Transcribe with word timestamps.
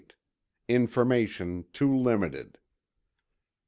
information 0.67 1.63
too 1.73 1.95
limited. 1.95 2.57